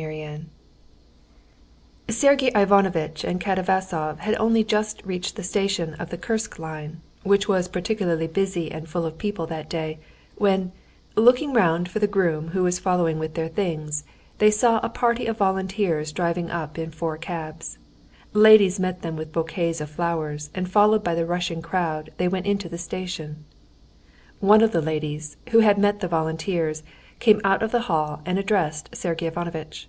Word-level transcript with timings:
Chapter 0.00 0.38
2 2.08 2.14
Sergey 2.14 2.50
Ivanovitch 2.56 3.22
and 3.22 3.38
Katavasov 3.38 4.20
had 4.20 4.34
only 4.38 4.64
just 4.64 5.04
reached 5.04 5.36
the 5.36 5.42
station 5.42 5.92
of 5.96 6.08
the 6.08 6.16
Kursk 6.16 6.58
line, 6.58 7.02
which 7.22 7.46
was 7.48 7.68
particularly 7.68 8.26
busy 8.26 8.72
and 8.72 8.88
full 8.88 9.04
of 9.04 9.18
people 9.18 9.44
that 9.48 9.68
day, 9.68 9.98
when, 10.36 10.72
looking 11.16 11.52
round 11.52 11.90
for 11.90 11.98
the 11.98 12.06
groom 12.06 12.48
who 12.48 12.62
was 12.62 12.78
following 12.78 13.18
with 13.18 13.34
their 13.34 13.48
things, 13.48 14.04
they 14.38 14.50
saw 14.50 14.78
a 14.78 14.88
party 14.88 15.26
of 15.26 15.36
volunteers 15.36 16.12
driving 16.12 16.50
up 16.50 16.78
in 16.78 16.90
four 16.90 17.18
cabs. 17.18 17.76
Ladies 18.32 18.80
met 18.80 19.02
them 19.02 19.16
with 19.16 19.32
bouquets 19.34 19.82
of 19.82 19.90
flowers, 19.90 20.48
and 20.54 20.70
followed 20.72 21.04
by 21.04 21.14
the 21.14 21.26
rushing 21.26 21.60
crowd 21.60 22.10
they 22.16 22.26
went 22.26 22.46
into 22.46 22.70
the 22.70 22.78
station. 22.78 23.44
One 24.40 24.62
of 24.62 24.72
the 24.72 24.80
ladies, 24.80 25.36
who 25.50 25.58
had 25.58 25.76
met 25.76 26.00
the 26.00 26.08
volunteers, 26.08 26.82
came 27.18 27.38
out 27.44 27.62
of 27.62 27.70
the 27.70 27.82
hall 27.82 28.22
and 28.24 28.38
addressed 28.38 28.88
Sergey 28.96 29.26
Ivanovitch. 29.26 29.86